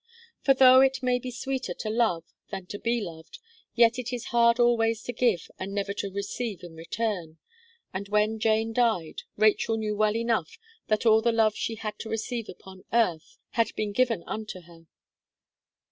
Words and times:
For, 0.41 0.55
though 0.55 0.81
it 0.81 1.03
may 1.03 1.19
be 1.19 1.29
sweeter 1.29 1.75
to 1.75 1.89
love, 1.91 2.23
than 2.49 2.65
to 2.69 2.79
be 2.79 3.01
loved, 3.01 3.37
yet 3.75 3.99
it 3.99 4.11
is 4.11 4.29
hard 4.33 4.59
always 4.59 5.03
to 5.03 5.13
give 5.13 5.51
and 5.59 5.75
never 5.75 5.93
to 5.93 6.09
receive 6.11 6.63
in 6.63 6.73
return; 6.73 7.37
and 7.93 8.09
when 8.09 8.39
Jane 8.39 8.73
died, 8.73 9.21
Rachel 9.37 9.77
knew 9.77 9.95
well 9.95 10.15
enough 10.15 10.57
that 10.87 11.05
all 11.05 11.21
the 11.21 11.31
love 11.31 11.53
she 11.55 11.75
had 11.75 11.99
to 11.99 12.09
receive 12.09 12.49
upon 12.49 12.83
earth, 12.91 13.37
had 13.51 13.75
been 13.75 13.91
given 13.91 14.23
unto 14.25 14.61
her. 14.61 14.87